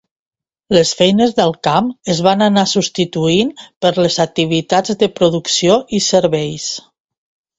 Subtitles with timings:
[0.75, 3.51] Les feines del camp es van anar substituint
[3.85, 6.67] per les activitats de producció i serveis.